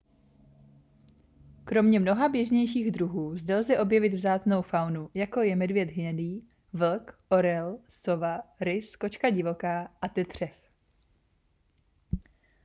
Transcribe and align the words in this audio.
kromě 1.63 1.99
mnoha 1.99 2.29
běžnějších 2.29 2.91
druhů 2.91 3.37
zde 3.37 3.57
lze 3.57 3.79
objevit 3.79 4.13
vzácnou 4.13 4.61
faunu 4.61 5.09
jako 5.13 5.41
je 5.41 5.55
medvěd 5.55 5.89
hnědý 5.89 6.49
vlk 6.73 7.19
orel 7.29 7.79
sova 7.87 8.39
rys 8.59 8.95
kočka 8.95 9.29
divoká 9.29 9.91
a 10.01 10.07
tetřev 10.07 10.69